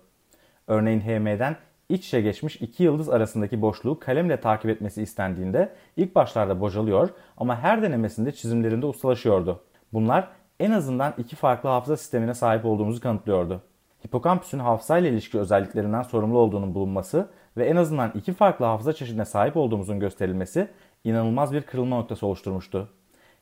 Örneğin 0.67 1.01
HM'den 1.01 1.57
iç 1.89 2.07
içe 2.07 2.21
geçmiş 2.21 2.57
iki 2.57 2.83
yıldız 2.83 3.09
arasındaki 3.09 3.63
boşluğu 3.63 3.99
kalemle 3.99 4.41
takip 4.41 4.71
etmesi 4.71 5.03
istendiğinde 5.03 5.73
ilk 5.97 6.15
başlarda 6.15 6.61
bocalıyor 6.61 7.11
ama 7.37 7.61
her 7.61 7.83
denemesinde 7.83 8.33
çizimlerinde 8.33 8.87
ustalaşıyordu. 8.87 9.61
Bunlar 9.93 10.29
en 10.61 10.71
azından 10.71 11.15
iki 11.19 11.37
farklı 11.37 11.69
hafıza 11.69 11.97
sistemine 11.97 12.35
sahip 12.35 12.65
olduğumuzu 12.65 13.01
kanıtlıyordu. 13.01 13.63
Hipokampüsün 14.07 14.59
hafızayla 14.59 15.11
ilişki 15.11 15.39
özelliklerinden 15.39 16.03
sorumlu 16.03 16.39
olduğunun 16.39 16.75
bulunması 16.75 17.29
ve 17.57 17.67
en 17.67 17.77
azından 17.77 18.13
iki 18.15 18.33
farklı 18.33 18.65
hafıza 18.65 18.93
çeşidine 18.93 19.25
sahip 19.25 19.57
olduğumuzun 19.57 20.01
gösterilmesi 20.01 20.69
inanılmaz 21.05 21.53
bir 21.53 21.63
kırılma 21.63 21.97
noktası 21.97 22.27
oluşturmuştu. 22.27 22.89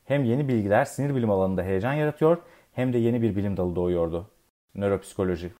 Hem 0.05 0.23
yeni 0.23 0.47
bilgiler 0.47 0.85
sinir 0.85 1.15
bilim 1.15 1.31
alanında 1.31 1.63
heyecan 1.63 1.93
yaratıyor 1.93 2.37
hem 2.73 2.93
de 2.93 2.97
yeni 2.97 3.21
bir 3.21 3.35
bilim 3.35 3.57
dalı 3.57 3.75
doğuyordu. 3.75 4.27
Nöropsikoloji. 4.75 5.51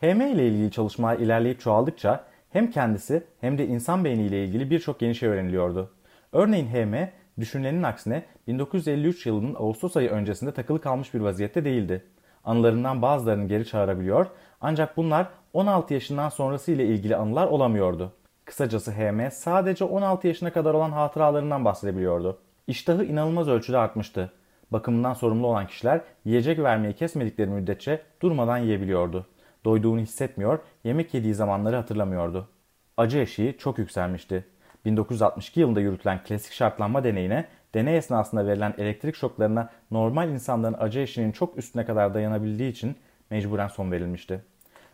HM 0.00 0.20
ile 0.20 0.48
ilgili 0.48 0.70
çalışmalar 0.70 1.18
ilerleyip 1.18 1.60
çoğaldıkça 1.60 2.24
hem 2.50 2.70
kendisi 2.70 3.24
hem 3.40 3.58
de 3.58 3.66
insan 3.66 4.04
beyni 4.04 4.22
ile 4.22 4.44
ilgili 4.44 4.70
birçok 4.70 5.02
yeni 5.02 5.14
şey 5.14 5.28
öğreniliyordu. 5.28 5.90
Örneğin 6.32 6.66
HM, 6.66 7.08
düşünülenin 7.40 7.82
aksine 7.82 8.22
1953 8.46 9.26
yılının 9.26 9.54
Ağustos 9.54 9.96
ayı 9.96 10.10
öncesinde 10.10 10.52
takılı 10.52 10.80
kalmış 10.80 11.14
bir 11.14 11.20
vaziyette 11.20 11.64
değildi. 11.64 12.04
Anılarından 12.44 13.02
bazılarını 13.02 13.48
geri 13.48 13.66
çağırabiliyor 13.66 14.26
ancak 14.60 14.96
bunlar 14.96 15.28
16 15.52 15.94
yaşından 15.94 16.28
sonrası 16.28 16.72
ile 16.72 16.86
ilgili 16.86 17.16
anılar 17.16 17.46
olamıyordu. 17.46 18.12
Kısacası 18.44 18.92
HM 18.92 19.30
sadece 19.30 19.84
16 19.84 20.26
yaşına 20.28 20.52
kadar 20.52 20.74
olan 20.74 20.90
hatıralarından 20.90 21.64
bahsedebiliyordu. 21.64 22.38
İştahı 22.66 23.04
inanılmaz 23.04 23.48
ölçüde 23.48 23.78
artmıştı. 23.78 24.32
Bakımından 24.70 25.14
sorumlu 25.14 25.46
olan 25.46 25.66
kişiler 25.66 26.00
yiyecek 26.24 26.58
vermeyi 26.58 26.94
kesmedikleri 26.94 27.50
müddetçe 27.50 28.02
durmadan 28.22 28.58
yiyebiliyordu. 28.58 29.26
Doyduğunu 29.64 30.00
hissetmiyor, 30.00 30.58
yemek 30.84 31.14
yediği 31.14 31.34
zamanları 31.34 31.76
hatırlamıyordu. 31.76 32.48
Acı 32.96 33.18
eşiği 33.18 33.56
çok 33.58 33.78
yükselmişti. 33.78 34.44
1962 34.84 35.60
yılında 35.60 35.80
yürütülen 35.80 36.24
klasik 36.24 36.52
şartlanma 36.52 37.04
deneyine 37.04 37.46
deney 37.74 37.96
esnasında 37.96 38.46
verilen 38.46 38.74
elektrik 38.78 39.16
şoklarına 39.16 39.70
normal 39.90 40.28
insanların 40.28 40.76
acı 40.78 41.00
eşiğinin 41.00 41.32
çok 41.32 41.58
üstüne 41.58 41.84
kadar 41.84 42.14
dayanabildiği 42.14 42.70
için 42.70 42.96
mecburen 43.30 43.68
son 43.68 43.92
verilmişti. 43.92 44.44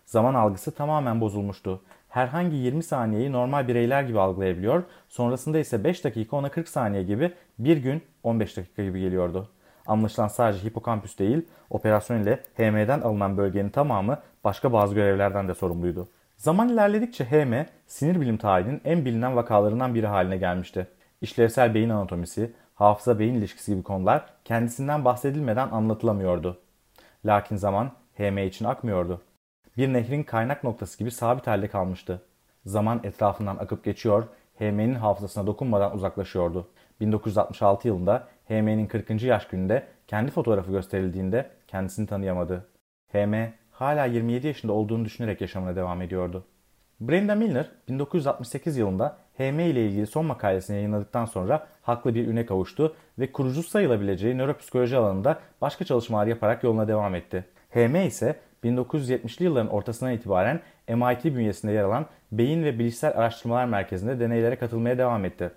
Zaman 0.06 0.35
algısı 0.35 0.75
tamamen 0.75 1.20
bozulmuştu. 1.20 1.82
Herhangi 2.08 2.56
20 2.56 2.82
saniyeyi 2.82 3.32
normal 3.32 3.68
bireyler 3.68 4.02
gibi 4.02 4.20
algılayabiliyor, 4.20 4.82
sonrasında 5.08 5.58
ise 5.58 5.85
5 5.85 6.04
dakika 6.04 6.37
ona 6.37 6.49
40 6.49 6.68
saniye 6.68 7.02
gibi, 7.02 7.32
bir 7.58 7.76
gün 7.76 8.02
15 8.23 8.56
dakika 8.56 8.85
gibi 8.85 9.00
geliyordu. 9.00 9.49
Anlaşılan 9.87 10.28
sadece 10.28 10.64
hipokampüs 10.69 11.19
değil, 11.19 11.47
operasyon 11.71 12.23
ile 12.23 12.40
HM'den 12.57 13.00
alınan 13.00 13.37
bölgenin 13.37 13.71
tamamı 13.71 14.19
başka 14.45 14.73
bazı 14.73 14.95
görevlerden 14.95 15.49
de 15.49 15.55
sorumluydu. 15.55 16.09
Zaman 16.37 16.69
ilerledikçe 16.69 17.25
HM, 17.25 17.66
sinir 17.87 18.21
bilim 18.21 18.37
tarihinin 18.37 18.81
en 18.85 19.05
bilinen 19.05 19.37
vakalarından 19.37 19.95
biri 19.95 20.07
haline 20.07 20.37
gelmişti. 20.37 20.87
İşlevsel 21.21 21.75
beyin 21.75 21.90
anatomisi, 21.90 22.52
hafıza-beyin 22.75 23.35
ilişkisi 23.35 23.73
gibi 23.73 23.83
konular 23.83 24.25
kendisinden 24.45 25.05
bahsedilmeden 25.05 25.69
anlatılamıyordu. 25.69 26.61
Lakin 27.26 27.57
zaman 27.57 27.93
HM 28.19 28.38
için 28.38 28.64
akmıyordu. 28.64 29.23
Bir 29.76 29.93
nehrin 29.93 30.23
kaynak 30.23 30.64
noktası 30.64 30.99
gibi 30.99 31.11
sabit 31.11 31.47
halde 31.47 31.69
kalmıştı. 31.69 32.23
Zaman 32.64 33.00
etrafından 33.05 33.57
akıp 33.57 33.85
geçiyor, 33.85 34.26
HM'nin 34.58 34.94
hafızasına 34.94 35.46
dokunmadan 35.46 35.94
uzaklaşıyordu. 35.94 36.68
1966 37.00 37.88
yılında 37.88 38.28
HM'nin 38.48 38.86
40. 38.86 39.22
yaş 39.22 39.48
gününde 39.48 39.86
kendi 40.06 40.30
fotoğrafı 40.30 40.70
gösterildiğinde 40.70 41.50
kendisini 41.66 42.06
tanıyamadı. 42.06 42.66
HM 43.12 43.34
hala 43.70 44.04
27 44.04 44.46
yaşında 44.46 44.72
olduğunu 44.72 45.04
düşünerek 45.04 45.40
yaşamına 45.40 45.76
devam 45.76 46.02
ediyordu. 46.02 46.44
Brenda 47.00 47.34
Milner 47.34 47.70
1968 47.88 48.76
yılında 48.76 49.16
HM 49.38 49.60
ile 49.60 49.86
ilgili 49.86 50.06
son 50.06 50.26
makalesini 50.26 50.76
yayınladıktan 50.76 51.25
sonra 51.25 51.66
haklı 51.82 52.14
bir 52.14 52.26
üne 52.26 52.46
kavuştu 52.46 52.96
ve 53.18 53.32
kurucu 53.32 53.62
sayılabileceği 53.62 54.38
nöropsikoloji 54.38 54.96
alanında 54.96 55.40
başka 55.60 55.84
çalışmalar 55.84 56.26
yaparak 56.26 56.64
yoluna 56.64 56.88
devam 56.88 57.14
etti. 57.14 57.44
HM 57.70 57.96
ise 57.96 58.40
1970'li 58.64 59.44
yılların 59.44 59.70
ortasından 59.70 60.12
itibaren 60.12 60.60
MIT 60.88 61.25
bünyesinde 61.25 61.73
yer 61.73 61.85
alan 61.85 62.07
Beyin 62.33 62.64
ve 62.64 62.78
Bilişsel 62.78 63.12
Araştırmalar 63.19 63.64
Merkezi'nde 63.64 64.21
deneylere 64.21 64.57
katılmaya 64.57 64.99
devam 64.99 65.25
etti. 65.25 65.50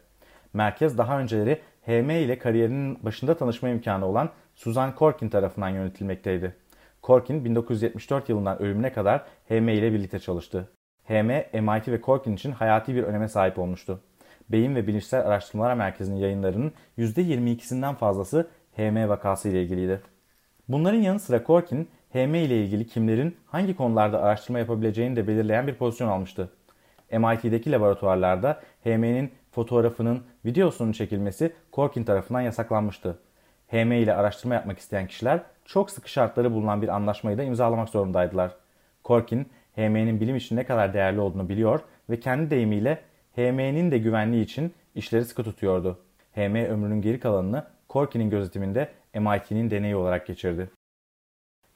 Merkez 0.54 0.98
daha 0.98 1.20
önceleri 1.20 1.62
HM 1.86 2.10
ile 2.10 2.40
kariyerinin 2.40 3.04
başında 3.04 3.38
tanışma 3.38 3.70
imkanı 3.70 4.06
olan 4.06 4.30
Suzanne 4.56 4.94
Corkin 4.98 5.30
tarafından 5.30 5.70
yönetilmekteydi. 5.70 6.56
Corkin 7.04 7.46
1974 7.46 8.30
yılından 8.30 8.62
ölümüne 8.62 8.94
kadar 8.94 9.24
HM 9.50 9.70
ile 9.70 9.94
birlikte 9.94 10.20
çalıştı. 10.20 10.70
HM, 11.04 11.62
MIT 11.62 11.88
ve 11.88 12.02
Corkin 12.02 12.36
için 12.36 12.52
hayati 12.52 12.96
bir 12.96 13.04
öneme 13.04 13.28
sahip 13.28 13.60
olmuştu. 13.60 14.02
Beyin 14.50 14.76
ve 14.76 14.88
Bilişsel 14.88 15.28
Araştırmalar 15.28 15.74
Merkezi'nin 15.74 16.18
yayınlarının 16.18 16.74
%22'sinden 16.98 17.96
fazlası 17.96 18.50
HM 18.78 19.10
vakası 19.10 19.50
ile 19.50 19.64
ilgiliydi. 19.64 20.02
Bunların 20.68 21.00
yanı 21.00 21.20
sıra 21.20 21.44
Corkin, 21.44 21.90
HM 22.14 22.36
ile 22.36 22.64
ilgili 22.64 22.88
kimlerin 22.88 23.38
hangi 23.48 23.76
konularda 23.76 24.22
araştırma 24.22 24.60
yapabileceğini 24.60 25.16
de 25.16 25.28
belirleyen 25.28 25.68
bir 25.68 25.74
pozisyon 25.76 26.08
almıştı. 26.08 26.50
MIT'deki 27.12 27.72
laboratuvarlarda 27.72 28.62
HM'nin 28.84 29.32
fotoğrafının 29.52 30.24
videosunun 30.46 30.92
çekilmesi 30.92 31.54
Corkin 31.74 32.04
tarafından 32.04 32.42
yasaklanmıştı. 32.42 33.20
HM 33.68 33.92
ile 33.92 34.14
araştırma 34.14 34.56
yapmak 34.56 34.80
isteyen 34.80 35.08
kişiler 35.08 35.42
çok 35.66 35.92
sıkı 35.92 36.10
şartları 36.10 36.54
bulunan 36.54 36.82
bir 36.82 36.88
anlaşmayı 36.88 37.38
da 37.38 37.44
imzalamak 37.44 37.90
zorundaydılar. 37.90 38.52
Corkin, 39.06 39.48
HM'nin 39.76 40.22
bilim 40.22 40.36
için 40.36 40.56
ne 40.56 40.64
kadar 40.64 40.94
değerli 40.94 41.20
olduğunu 41.20 41.50
biliyor 41.50 41.80
ve 42.10 42.20
kendi 42.20 42.50
deyimiyle 42.50 43.00
HM'nin 43.36 43.92
de 43.92 43.98
güvenliği 43.98 44.44
için 44.44 44.74
işleri 44.96 45.26
sıkı 45.26 45.44
tutuyordu. 45.44 46.00
HM 46.36 46.56
ömrünün 46.56 47.02
geri 47.02 47.20
kalanını 47.20 47.64
Corkin'in 47.90 48.30
gözetiminde 48.30 48.90
MIT'nin 49.14 49.72
deneyi 49.72 49.96
olarak 49.96 50.28
geçirdi. 50.28 50.70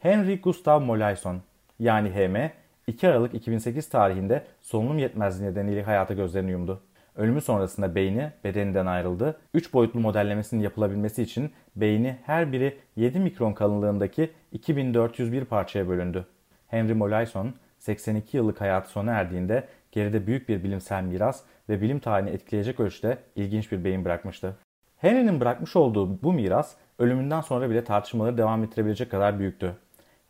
Henry 0.03 0.41
Gustav 0.41 0.81
Molaison 0.81 1.41
yani 1.79 2.09
HM 2.09 2.49
2 2.87 3.07
Aralık 3.07 3.33
2008 3.33 3.89
tarihinde 3.89 4.43
solunum 4.61 4.97
yetmezliği 4.97 5.51
nedeniyle 5.51 5.83
hayata 5.83 6.13
gözlerini 6.13 6.51
yumdu. 6.51 6.81
Ölümü 7.15 7.41
sonrasında 7.41 7.95
beyni 7.95 8.31
bedeninden 8.43 8.85
ayrıldı. 8.85 9.39
3 9.53 9.73
boyutlu 9.73 9.99
modellemesinin 9.99 10.61
yapılabilmesi 10.61 11.23
için 11.23 11.51
beyni 11.75 12.17
her 12.25 12.51
biri 12.51 12.77
7 12.95 13.19
mikron 13.19 13.53
kalınlığındaki 13.53 14.31
2401 14.51 15.45
parçaya 15.45 15.87
bölündü. 15.87 16.25
Henry 16.67 16.93
Molaison 16.93 17.53
82 17.79 18.37
yıllık 18.37 18.61
hayatı 18.61 18.89
sona 18.89 19.11
erdiğinde 19.11 19.67
geride 19.91 20.27
büyük 20.27 20.49
bir 20.49 20.63
bilimsel 20.63 21.03
miras 21.03 21.41
ve 21.69 21.81
bilim 21.81 21.99
tarihini 21.99 22.29
etkileyecek 22.29 22.79
ölçüde 22.79 23.17
ilginç 23.35 23.71
bir 23.71 23.83
beyin 23.83 24.05
bırakmıştı. 24.05 24.55
Henry'nin 24.97 25.39
bırakmış 25.39 25.75
olduğu 25.75 26.23
bu 26.23 26.33
miras 26.33 26.75
ölümünden 26.99 27.41
sonra 27.41 27.69
bile 27.69 27.83
tartışmaları 27.83 28.37
devam 28.37 28.63
ettirebilecek 28.63 29.11
kadar 29.11 29.39
büyüktü. 29.39 29.75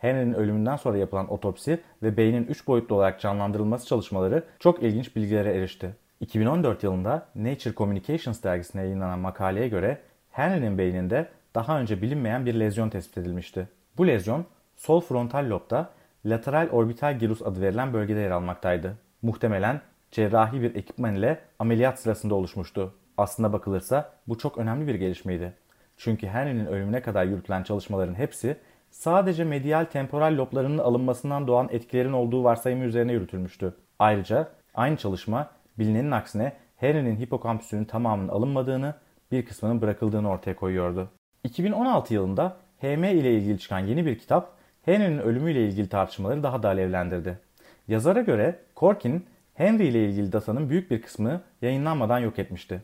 Henry'nin 0.03 0.33
ölümünden 0.33 0.75
sonra 0.75 0.98
yapılan 0.98 1.33
otopsi 1.33 1.79
ve 2.03 2.17
beynin 2.17 2.48
3 2.48 2.67
boyutlu 2.67 2.95
olarak 2.95 3.19
canlandırılması 3.19 3.88
çalışmaları 3.88 4.43
çok 4.60 4.83
ilginç 4.83 5.15
bilgilere 5.15 5.53
erişti. 5.53 5.95
2014 6.19 6.83
yılında 6.83 7.25
Nature 7.36 7.74
Communications 7.74 8.43
dergisine 8.43 8.81
yayınlanan 8.81 9.19
makaleye 9.19 9.67
göre 9.67 9.98
Henry'nin 10.31 10.77
beyninde 10.77 11.27
daha 11.55 11.79
önce 11.79 12.01
bilinmeyen 12.01 12.45
bir 12.45 12.60
lezyon 12.60 12.89
tespit 12.89 13.17
edilmişti. 13.17 13.67
Bu 13.98 14.07
lezyon 14.07 14.45
sol 14.75 15.01
frontal 15.01 15.50
lobda 15.50 15.89
lateral 16.25 16.69
orbital 16.72 17.19
gyrus 17.19 17.41
adı 17.41 17.62
verilen 17.62 17.93
bölgede 17.93 18.19
yer 18.19 18.31
almaktaydı. 18.31 18.98
Muhtemelen 19.22 19.81
cerrahi 20.12 20.62
bir 20.62 20.75
ekipman 20.75 21.15
ile 21.15 21.39
ameliyat 21.60 22.00
sırasında 22.00 22.36
oluşmuştu. 22.36 22.93
Aslında 23.17 23.53
bakılırsa 23.53 24.13
bu 24.27 24.38
çok 24.38 24.57
önemli 24.57 24.88
bir 24.88 24.95
gelişmeydi. 24.95 25.53
Çünkü 25.98 26.27
Henry'nin 26.27 26.65
ölümüne 26.65 27.01
kadar 27.01 27.25
yürütülen 27.25 27.63
çalışmaların 27.63 28.15
hepsi 28.15 28.57
sadece 28.93 29.43
medial 29.43 29.85
temporal 29.85 30.38
loblarının 30.38 30.77
alınmasından 30.77 31.47
doğan 31.47 31.67
etkilerin 31.71 32.13
olduğu 32.13 32.43
varsayımı 32.43 32.83
üzerine 32.83 33.13
yürütülmüştü. 33.13 33.73
Ayrıca 34.00 34.47
aynı 34.75 34.97
çalışma 34.97 35.50
bilinenin 35.79 36.12
aksine 36.12 36.53
Henry'nin 36.77 37.19
hipokampüsünün 37.19 37.85
tamamının 37.85 38.27
alınmadığını, 38.27 38.95
bir 39.31 39.45
kısmının 39.45 39.81
bırakıldığını 39.81 40.29
ortaya 40.29 40.55
koyuyordu. 40.55 41.09
2016 41.43 42.13
yılında 42.13 42.57
HM 42.81 43.03
ile 43.03 43.33
ilgili 43.33 43.59
çıkan 43.59 43.79
yeni 43.79 44.05
bir 44.05 44.19
kitap 44.19 44.53
Henry'nin 44.81 45.19
ölümüyle 45.19 45.67
ilgili 45.67 45.89
tartışmaları 45.89 46.43
daha 46.43 46.63
da 46.63 46.67
alevlendirdi. 46.67 47.39
Yazara 47.88 48.21
göre 48.21 48.59
Corkin, 48.75 49.25
Henry 49.53 49.88
ile 49.88 50.05
ilgili 50.09 50.31
datanın 50.31 50.69
büyük 50.69 50.91
bir 50.91 51.01
kısmını 51.01 51.41
yayınlanmadan 51.62 52.19
yok 52.19 52.39
etmişti. 52.39 52.81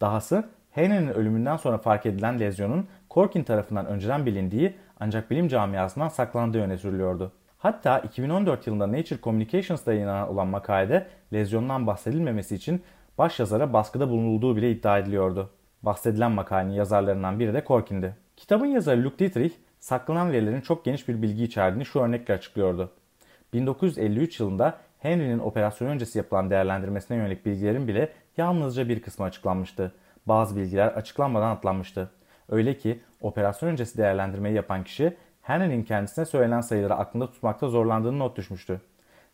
Dahası 0.00 0.48
Henry'nin 0.70 1.08
ölümünden 1.08 1.56
sonra 1.56 1.78
fark 1.78 2.06
edilen 2.06 2.40
lezyonun 2.40 2.86
Corkin 3.10 3.42
tarafından 3.42 3.86
önceden 3.86 4.26
bilindiği 4.26 4.74
ancak 5.00 5.30
bilim 5.30 5.48
camiasından 5.48 6.08
saklandığı 6.08 6.60
öne 6.60 6.78
sürülüyordu. 6.78 7.32
Hatta 7.58 7.98
2014 7.98 8.66
yılında 8.66 8.92
Nature 8.92 9.20
Communications'da 9.22 9.92
yayınlanan 9.92 10.28
olan 10.28 10.46
makalede 10.46 11.06
lezyondan 11.32 11.86
bahsedilmemesi 11.86 12.54
için 12.54 12.82
baş 13.18 13.38
yazara 13.38 13.72
baskıda 13.72 14.10
bulunulduğu 14.10 14.56
bile 14.56 14.70
iddia 14.70 14.98
ediliyordu. 14.98 15.50
Bahsedilen 15.82 16.32
makalenin 16.32 16.72
yazarlarından 16.72 17.40
biri 17.40 17.54
de 17.54 17.64
Corkin'di. 17.66 18.16
Kitabın 18.36 18.66
yazarı 18.66 19.04
Luke 19.04 19.18
Dietrich, 19.18 19.54
saklanan 19.80 20.32
verilerin 20.32 20.60
çok 20.60 20.84
geniş 20.84 21.08
bir 21.08 21.22
bilgi 21.22 21.44
içerdiğini 21.44 21.84
şu 21.84 22.00
örnekle 22.00 22.34
açıklıyordu. 22.34 22.90
1953 23.52 24.40
yılında 24.40 24.78
Henry'nin 24.98 25.38
operasyon 25.38 25.88
öncesi 25.88 26.18
yapılan 26.18 26.50
değerlendirmesine 26.50 27.16
yönelik 27.16 27.46
bilgilerin 27.46 27.88
bile 27.88 28.12
yalnızca 28.36 28.88
bir 28.88 29.02
kısmı 29.02 29.24
açıklanmıştı. 29.24 29.92
Bazı 30.30 30.56
bilgiler 30.56 30.88
açıklanmadan 30.88 31.50
atlanmıştı. 31.50 32.10
Öyle 32.48 32.76
ki 32.76 33.00
operasyon 33.20 33.70
öncesi 33.70 33.98
değerlendirmeyi 33.98 34.54
yapan 34.54 34.84
kişi 34.84 35.16
Henry'nin 35.42 35.82
kendisine 35.82 36.24
söylenen 36.24 36.60
sayıları 36.60 36.94
aklında 36.94 37.30
tutmakta 37.30 37.68
zorlandığını 37.68 38.18
not 38.18 38.36
düşmüştü. 38.36 38.80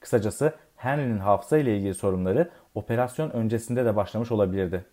Kısacası 0.01 0.55
Henry'nin 0.77 1.19
hafıza 1.19 1.59
ile 1.59 1.77
ilgili 1.77 1.95
sorunları 1.95 2.51
operasyon 2.75 3.31
öncesinde 3.31 3.85
de 3.85 3.97
başlamış 3.97 4.33
olabilirdi. 4.33 4.85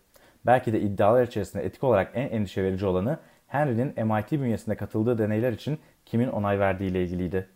Belki 0.45 0.73
de 0.73 0.81
iddialar 0.81 1.23
içerisinde 1.23 1.65
etik 1.65 1.83
olarak 1.83 2.11
en 2.13 2.29
endişe 2.29 2.63
verici 2.63 2.85
olanı 2.85 3.17
Henry'nin 3.47 4.07
MIT 4.07 4.31
bünyesinde 4.31 4.75
katıldığı 4.75 5.17
deneyler 5.17 5.51
için 5.51 5.79
kimin 6.05 6.27
onay 6.27 6.59
verdiği 6.59 6.89
ile 6.89 7.03
ilgiliydi. 7.03 7.49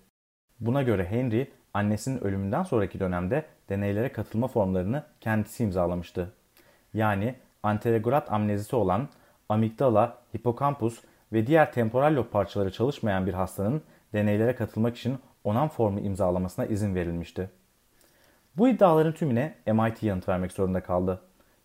Buna 0.59 0.81
göre 0.81 1.05
Henry 1.05 1.47
annesinin 1.73 2.23
ölümünden 2.23 2.63
sonraki 2.63 2.99
dönemde 2.99 3.45
deneylere 3.69 4.11
katılma 4.11 4.47
formlarını 4.47 5.03
kendisi 5.21 5.63
imzalamıştı. 5.63 6.33
Yani 6.93 7.35
anteregurat 7.63 8.31
amnezisi 8.31 8.75
olan 8.75 9.09
amigdala, 9.49 10.17
hipokampus 10.35 11.01
ve 11.33 11.47
diğer 11.47 11.73
temporal 11.73 12.15
lob 12.15 12.31
parçaları 12.31 12.71
çalışmayan 12.71 13.27
bir 13.27 13.33
hastanın 13.33 13.81
deneylere 14.13 14.55
katılmak 14.55 14.97
için 14.97 15.17
onan 15.43 15.67
formu 15.67 15.99
imzalamasına 15.99 16.65
izin 16.65 16.95
verilmişti. 16.95 17.49
Bu 18.57 18.69
iddiaların 18.69 19.13
tümüne 19.13 19.55
MIT 19.65 20.03
yanıt 20.03 20.29
vermek 20.29 20.51
zorunda 20.51 20.83
kaldı. 20.83 21.21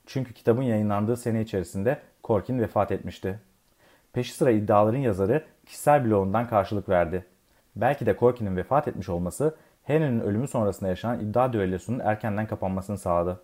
Çünkü 0.06 0.34
kitabın 0.34 0.62
yayınlandığı 0.62 1.16
sene 1.16 1.42
içerisinde 1.42 1.98
Corkin 2.24 2.58
vefat 2.58 2.92
etmişti. 2.92 3.40
Peşi 4.12 4.34
sıra 4.34 4.50
iddiaların 4.50 4.98
yazarı 4.98 5.44
kişisel 5.66 6.04
bloğundan 6.04 6.48
karşılık 6.48 6.88
verdi. 6.88 7.26
Belki 7.76 8.06
de 8.06 8.16
Corkin'in 8.20 8.56
vefat 8.56 8.88
etmiş 8.88 9.08
olması 9.08 9.56
Henry'nin 9.82 10.20
ölümü 10.20 10.48
sonrasında 10.48 10.88
yaşanan 10.88 11.20
iddia 11.20 11.52
düellosunun 11.52 11.98
erkenden 11.98 12.46
kapanmasını 12.46 12.98
sağladı. 12.98 13.40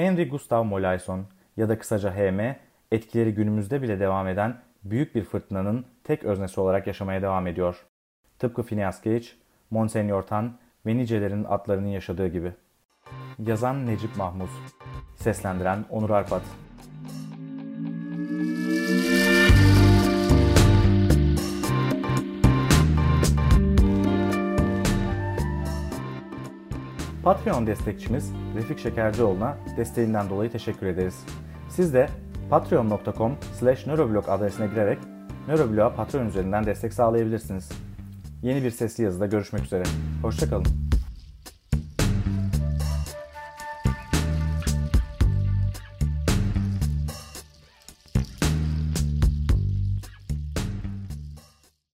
Henry 0.00 0.28
Gustav 0.28 0.64
Molaison 0.64 1.26
ya 1.56 1.68
da 1.68 1.78
kısaca 1.78 2.14
HM 2.14 2.56
etkileri 2.90 3.34
günümüzde 3.34 3.82
bile 3.82 4.00
devam 4.00 4.28
eden 4.28 4.56
büyük 4.84 5.14
bir 5.14 5.24
fırtınanın 5.24 5.86
tek 6.04 6.24
öznesi 6.24 6.60
olarak 6.60 6.86
yaşamaya 6.86 7.22
devam 7.22 7.46
ediyor. 7.46 7.86
Tıpkı 8.38 8.62
Phineas 8.62 9.02
Gage, 9.02 9.26
Monsenor 9.70 10.22
Tan 10.22 10.58
ve 10.86 10.96
nicelerin 10.96 11.44
atlarının 11.44 11.88
yaşadığı 11.88 12.28
gibi. 12.28 12.52
Yazan 13.38 13.86
Necip 13.86 14.16
Mahmuz 14.16 14.50
Seslendiren 15.16 15.84
Onur 15.90 16.10
Arpat 16.10 16.42
Patreon 27.40 27.66
destekçimiz 27.66 28.32
Refik 28.56 28.78
Şekercioğlu'na 28.78 29.56
desteğinden 29.76 30.30
dolayı 30.30 30.50
teşekkür 30.52 30.86
ederiz. 30.86 31.24
Siz 31.68 31.94
de 31.94 32.08
patreon.com 32.50 33.36
slash 33.58 33.86
adresine 34.28 34.66
girerek 34.66 34.98
Neuroblog'a 35.48 35.94
Patreon 35.94 36.26
üzerinden 36.26 36.66
destek 36.66 36.92
sağlayabilirsiniz. 36.92 37.68
Yeni 38.42 38.62
bir 38.62 38.70
sesli 38.70 39.04
yazıda 39.04 39.26
görüşmek 39.26 39.64
üzere. 39.64 39.82
Hoşçakalın. 40.22 40.79